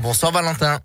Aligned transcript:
Bonsoir 0.00 0.30
Valentin. 0.30 0.78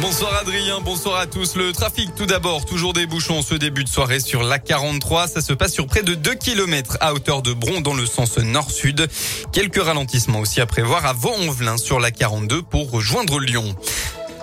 Bonsoir 0.00 0.34
Adrien, 0.40 0.80
bonsoir 0.80 1.20
à 1.20 1.28
tous. 1.28 1.54
Le 1.54 1.72
trafic 1.72 2.12
tout 2.16 2.26
d'abord, 2.26 2.64
toujours 2.64 2.92
des 2.92 3.06
ce 3.08 3.54
début 3.54 3.84
de 3.84 3.88
soirée 3.88 4.18
sur 4.18 4.42
la 4.42 4.58
43. 4.58 5.28
Ça 5.28 5.40
se 5.40 5.52
passe 5.52 5.72
sur 5.72 5.86
près 5.86 6.02
de 6.02 6.14
2 6.14 6.34
km 6.34 6.98
à 7.00 7.14
hauteur 7.14 7.42
de 7.42 7.52
Bron 7.52 7.82
dans 7.82 7.94
le 7.94 8.04
sens 8.04 8.36
nord-sud. 8.38 9.06
Quelques 9.52 9.80
ralentissements 9.80 10.40
aussi 10.40 10.60
à 10.60 10.66
prévoir 10.66 11.06
à 11.06 11.12
Vaux-en-Velin 11.12 11.76
sur 11.76 12.00
la 12.00 12.10
42 12.10 12.62
pour 12.62 12.90
rejoindre 12.90 13.38
Lyon. 13.38 13.76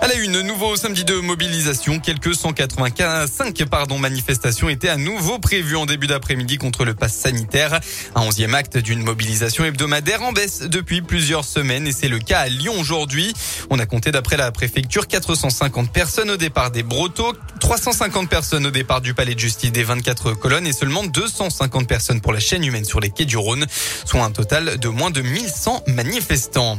À 0.00 0.06
la 0.06 0.14
une, 0.14 0.42
nouveau 0.42 0.76
samedi 0.76 1.04
de 1.04 1.14
mobilisation, 1.14 1.98
quelques 1.98 2.34
185 2.34 3.64
pardon, 3.64 3.98
manifestations 3.98 4.68
étaient 4.68 4.88
à 4.88 4.96
nouveau 4.96 5.40
prévues 5.40 5.76
en 5.76 5.86
début 5.86 6.06
d'après-midi 6.06 6.56
contre 6.56 6.84
le 6.84 6.94
pass 6.94 7.14
sanitaire. 7.14 7.80
Un 8.14 8.22
onzième 8.22 8.54
acte 8.54 8.78
d'une 8.78 9.02
mobilisation 9.02 9.64
hebdomadaire 9.64 10.22
en 10.22 10.32
baisse 10.32 10.60
depuis 10.62 11.02
plusieurs 11.02 11.44
semaines 11.44 11.88
et 11.88 11.92
c'est 11.92 12.08
le 12.08 12.20
cas 12.20 12.40
à 12.40 12.48
Lyon 12.48 12.74
aujourd'hui. 12.78 13.34
On 13.70 13.80
a 13.80 13.86
compté 13.86 14.12
d'après 14.12 14.36
la 14.36 14.52
préfecture 14.52 15.08
450 15.08 15.92
personnes 15.92 16.30
au 16.30 16.36
départ 16.36 16.70
des 16.70 16.84
Brotteaux, 16.84 17.32
350 17.58 18.28
personnes 18.30 18.66
au 18.66 18.70
départ 18.70 19.00
du 19.00 19.14
palais 19.14 19.34
de 19.34 19.40
justice 19.40 19.72
des 19.72 19.82
24 19.82 20.34
colonnes 20.34 20.66
et 20.68 20.72
seulement 20.72 21.04
250 21.04 21.88
personnes 21.88 22.20
pour 22.20 22.32
la 22.32 22.40
chaîne 22.40 22.64
humaine 22.64 22.84
sur 22.84 23.00
les 23.00 23.10
quais 23.10 23.24
du 23.24 23.36
Rhône, 23.36 23.66
soit 24.04 24.22
un 24.22 24.30
total 24.30 24.78
de 24.78 24.88
moins 24.88 25.10
de 25.10 25.22
1100 25.22 25.82
manifestants. 25.88 26.78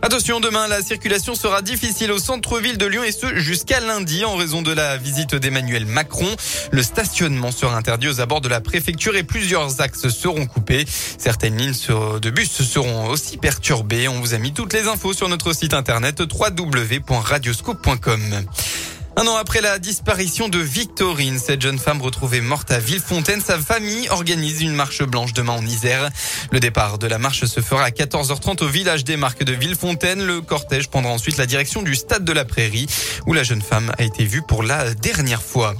Attention, 0.00 0.38
demain, 0.38 0.68
la 0.68 0.80
circulation 0.80 1.34
sera 1.34 1.60
difficile 1.60 2.12
au 2.12 2.18
centre-ville 2.18 2.78
de 2.78 2.86
Lyon 2.86 3.02
et 3.02 3.10
ce 3.10 3.34
jusqu'à 3.36 3.80
lundi 3.80 4.24
en 4.24 4.36
raison 4.36 4.62
de 4.62 4.70
la 4.72 4.96
visite 4.96 5.34
d'Emmanuel 5.34 5.86
Macron. 5.86 6.28
Le 6.70 6.84
stationnement 6.84 7.50
sera 7.50 7.76
interdit 7.76 8.06
aux 8.08 8.20
abords 8.20 8.40
de 8.40 8.48
la 8.48 8.60
préfecture 8.60 9.16
et 9.16 9.24
plusieurs 9.24 9.80
axes 9.80 10.08
seront 10.08 10.46
coupés. 10.46 10.84
Certaines 11.18 11.56
lignes 11.56 11.74
de 12.22 12.30
bus 12.30 12.62
seront 12.62 13.08
aussi 13.08 13.38
perturbées. 13.38 14.06
On 14.08 14.20
vous 14.20 14.34
a 14.34 14.38
mis 14.38 14.52
toutes 14.52 14.72
les 14.72 14.86
infos 14.86 15.12
sur 15.12 15.28
notre 15.28 15.52
site 15.52 15.74
internet 15.74 16.20
www.radioscope.com. 16.20 18.44
Un 19.18 19.26
an 19.26 19.34
après 19.34 19.60
la 19.60 19.80
disparition 19.80 20.48
de 20.48 20.60
Victorine, 20.60 21.40
cette 21.40 21.60
jeune 21.60 21.80
femme 21.80 22.00
retrouvée 22.00 22.40
morte 22.40 22.70
à 22.70 22.78
Villefontaine, 22.78 23.40
sa 23.40 23.58
famille 23.58 24.08
organise 24.10 24.62
une 24.62 24.72
marche 24.72 25.02
blanche 25.02 25.32
demain 25.32 25.54
en 25.54 25.66
Isère. 25.66 26.08
Le 26.52 26.60
départ 26.60 26.98
de 26.98 27.08
la 27.08 27.18
marche 27.18 27.44
se 27.44 27.60
fera 27.60 27.82
à 27.82 27.90
14h30 27.90 28.62
au 28.62 28.68
village 28.68 29.02
des 29.02 29.16
Marques 29.16 29.42
de 29.42 29.52
Villefontaine. 29.54 30.24
Le 30.24 30.40
cortège 30.40 30.88
prendra 30.88 31.10
ensuite 31.10 31.36
la 31.36 31.46
direction 31.46 31.82
du 31.82 31.96
stade 31.96 32.24
de 32.24 32.32
la 32.32 32.44
Prairie 32.44 32.86
où 33.26 33.32
la 33.32 33.42
jeune 33.42 33.60
femme 33.60 33.92
a 33.98 34.04
été 34.04 34.24
vue 34.24 34.42
pour 34.42 34.62
la 34.62 34.94
dernière 34.94 35.42
fois. 35.42 35.74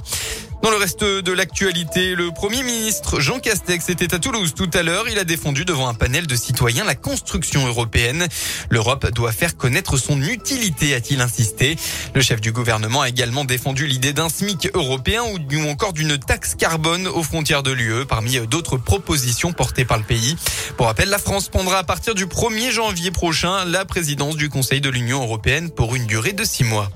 Dans 0.61 0.71
le 0.71 0.75
reste 0.75 1.05
de 1.05 1.31
l'actualité, 1.31 2.15
le 2.15 2.31
Premier 2.31 2.63
ministre 2.63 3.21
Jean 3.21 3.39
Castex 3.39 3.87
était 3.87 4.13
à 4.13 4.19
Toulouse 4.19 4.53
tout 4.53 4.69
à 4.73 4.83
l'heure. 4.83 5.05
Il 5.09 5.17
a 5.17 5.23
défendu 5.23 5.63
devant 5.63 5.87
un 5.87 5.93
panel 5.93 6.27
de 6.27 6.35
citoyens 6.35 6.83
la 6.83 6.95
construction 6.95 7.65
européenne. 7.65 8.27
L'Europe 8.69 9.09
doit 9.11 9.31
faire 9.31 9.55
connaître 9.55 9.95
son 9.95 10.21
utilité, 10.21 10.93
a-t-il 10.93 11.21
insisté. 11.21 11.77
Le 12.13 12.21
chef 12.21 12.41
du 12.41 12.51
gouvernement 12.51 13.01
a 13.01 13.09
également 13.09 13.45
défendu 13.45 13.87
l'idée 13.87 14.11
d'un 14.11 14.27
SMIC 14.27 14.69
européen 14.73 15.23
ou 15.23 15.69
encore 15.69 15.93
d'une 15.93 16.17
taxe 16.17 16.55
carbone 16.55 17.07
aux 17.07 17.23
frontières 17.23 17.63
de 17.63 17.71
l'UE, 17.71 18.05
parmi 18.05 18.37
d'autres 18.47 18.75
propositions 18.75 19.53
portées 19.53 19.85
par 19.85 19.97
le 19.97 20.03
pays. 20.03 20.35
Pour 20.75 20.87
rappel, 20.87 21.07
la 21.07 21.19
France 21.19 21.47
prendra 21.47 21.77
à 21.77 21.83
partir 21.83 22.15
du 22.15 22.25
1er 22.25 22.71
janvier 22.71 23.11
prochain 23.11 23.63
la 23.63 23.85
présidence 23.85 24.35
du 24.35 24.49
Conseil 24.49 24.81
de 24.81 24.89
l'Union 24.89 25.23
européenne 25.23 25.69
pour 25.69 25.95
une 25.95 26.05
durée 26.05 26.33
de 26.33 26.43
six 26.43 26.65
mois. 26.65 26.89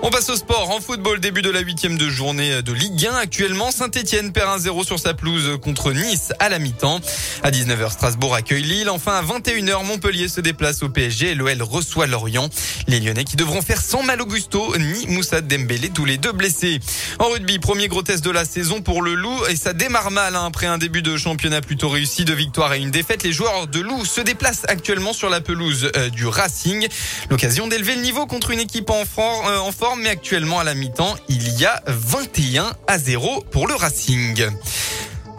On 0.00 0.10
passe 0.10 0.30
au 0.30 0.36
sport. 0.36 0.70
En 0.70 0.80
football, 0.80 1.18
début 1.18 1.42
de 1.42 1.50
la 1.50 1.58
huitième 1.58 1.98
de 1.98 2.08
journée 2.08 2.62
de 2.62 2.72
Ligue 2.72 3.06
1. 3.06 3.16
Actuellement, 3.16 3.72
Saint-Etienne 3.72 4.32
perd 4.32 4.60
1-0 4.60 4.86
sur 4.86 5.00
sa 5.00 5.12
pelouse 5.12 5.58
contre 5.60 5.92
Nice 5.92 6.32
à 6.38 6.48
la 6.48 6.60
mi-temps. 6.60 7.00
À 7.42 7.50
19h, 7.50 7.90
Strasbourg 7.90 8.32
accueille 8.32 8.62
Lille. 8.62 8.90
Enfin, 8.90 9.14
à 9.14 9.22
21h, 9.22 9.84
Montpellier 9.84 10.28
se 10.28 10.40
déplace 10.40 10.84
au 10.84 10.88
PSG 10.88 11.30
et 11.30 11.34
l'OL 11.34 11.62
reçoit 11.62 12.06
Lorient. 12.06 12.48
Les 12.86 13.00
Lyonnais 13.00 13.24
qui 13.24 13.34
devront 13.34 13.60
faire 13.60 13.82
sans 13.82 14.04
Mal 14.04 14.22
Augusto 14.22 14.72
ni 14.78 15.08
Moussa 15.08 15.40
Dembélé, 15.40 15.90
tous 15.90 16.04
les 16.04 16.16
deux 16.16 16.32
blessés. 16.32 16.78
En 17.18 17.28
rugby, 17.30 17.58
premier 17.58 17.88
gros 17.88 18.02
test 18.02 18.24
de 18.24 18.30
la 18.30 18.44
saison 18.44 18.80
pour 18.80 19.02
le 19.02 19.14
Loup 19.14 19.46
et 19.50 19.56
ça 19.56 19.72
démarre 19.72 20.12
mal 20.12 20.36
hein, 20.36 20.44
après 20.46 20.66
un 20.66 20.78
début 20.78 21.02
de 21.02 21.16
championnat 21.16 21.60
plutôt 21.60 21.88
réussi, 21.88 22.24
de 22.24 22.34
victoire 22.34 22.72
et 22.72 22.78
une 22.78 22.92
défaite. 22.92 23.24
Les 23.24 23.32
joueurs 23.32 23.66
de 23.66 23.80
Loup 23.80 24.04
se 24.04 24.20
déplacent 24.20 24.64
actuellement 24.68 25.12
sur 25.12 25.28
la 25.28 25.40
pelouse 25.40 25.90
euh, 25.96 26.08
du 26.08 26.26
Racing. 26.26 26.86
L'occasion 27.30 27.66
d'élever 27.66 27.96
le 27.96 28.02
niveau 28.02 28.26
contre 28.26 28.52
une 28.52 28.60
équipe 28.60 28.90
en, 28.90 29.02
euh, 29.02 29.58
en 29.58 29.72
forme 29.72 29.87
mais 29.96 30.08
actuellement 30.10 30.58
à 30.58 30.64
la 30.64 30.74
mi-temps, 30.74 31.14
il 31.28 31.58
y 31.58 31.64
a 31.64 31.82
21 31.86 32.72
à 32.86 32.98
0 32.98 33.44
pour 33.50 33.66
le 33.66 33.74
Racing. 33.74 34.46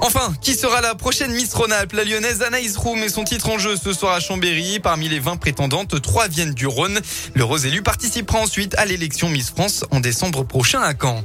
Enfin, 0.02 0.34
qui 0.42 0.56
sera 0.56 0.82
la 0.82 0.96
prochaine 0.96 1.32
Miss 1.32 1.54
Rhône-Alpes? 1.54 1.94
La 1.94 2.06
lyonnaise 2.06 2.42
Anaïs 2.42 2.78
Roux 2.78 2.96
met 2.96 3.10
son 3.10 3.24
titre 3.26 3.50
en 3.50 3.58
jeu 3.58 3.76
ce 3.76 3.92
soir 3.92 4.14
à 4.14 4.20
Chambéry. 4.20 4.80
Parmi 4.80 5.10
les 5.10 5.20
20 5.20 5.38
prétendantes, 5.38 6.02
3 6.02 6.28
viennent 6.30 6.54
du 6.54 6.68
Rhône. 6.68 7.00
Le 7.34 7.44
Rose 7.44 7.66
élu 7.66 7.82
participera 7.82 8.40
ensuite 8.40 8.76
à 8.76 8.86
l'élection 8.86 9.30
Miss 9.30 9.50
France 9.50 9.84
en 9.92 10.00
décembre 10.00 10.44
prochain 10.44 10.82
à 10.82 10.94
Caen. 11.00 11.24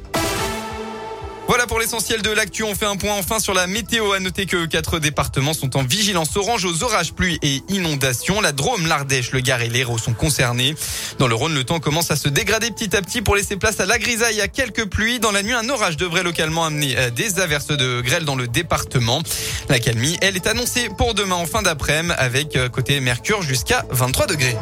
Voilà 1.46 1.66
pour 1.66 1.78
l'essentiel 1.78 2.22
de 2.22 2.30
l'actu. 2.30 2.62
On 2.62 2.74
fait 2.74 2.86
un 2.86 2.96
point 2.96 3.14
enfin 3.14 3.38
sur 3.38 3.52
la 3.52 3.66
météo. 3.66 4.12
À 4.12 4.20
noter 4.20 4.46
que 4.46 4.64
quatre 4.64 4.98
départements 4.98 5.52
sont 5.52 5.76
en 5.76 5.82
vigilance 5.82 6.36
orange 6.36 6.64
aux 6.64 6.82
orages, 6.82 7.12
pluies 7.12 7.38
et 7.42 7.62
inondations. 7.68 8.40
La 8.40 8.52
Drôme, 8.52 8.86
l'Ardèche, 8.86 9.32
le 9.32 9.40
Gard 9.40 9.60
et 9.60 9.68
l'Hérault 9.68 9.98
sont 9.98 10.14
concernés. 10.14 10.74
Dans 11.18 11.28
le 11.28 11.34
Rhône, 11.34 11.54
le 11.54 11.64
temps 11.64 11.80
commence 11.80 12.10
à 12.10 12.16
se 12.16 12.28
dégrader 12.28 12.70
petit 12.70 12.96
à 12.96 13.02
petit 13.02 13.20
pour 13.20 13.36
laisser 13.36 13.56
place 13.56 13.78
à 13.80 13.86
la 13.86 13.98
grisaille. 13.98 14.40
à 14.40 14.48
quelques 14.48 14.86
pluies. 14.86 15.20
Dans 15.20 15.32
la 15.32 15.42
nuit, 15.42 15.52
un 15.52 15.68
orage 15.68 15.96
devrait 15.96 16.22
localement 16.22 16.64
amener 16.64 16.96
euh, 16.96 17.10
des 17.10 17.38
averses 17.40 17.68
de 17.68 18.00
grêle 18.00 18.24
dans 18.24 18.36
le 18.36 18.48
département. 18.48 19.22
La 19.68 19.78
calmie, 19.78 20.16
elle, 20.22 20.36
est 20.36 20.46
annoncée 20.46 20.88
pour 20.96 21.14
demain 21.14 21.36
en 21.36 21.46
fin 21.46 21.62
d'après-midi 21.62 21.84
avec 22.16 22.56
euh, 22.56 22.68
côté 22.68 22.98
Mercure 23.00 23.42
jusqu'à 23.42 23.84
23 23.90 24.26
degrés. 24.26 24.56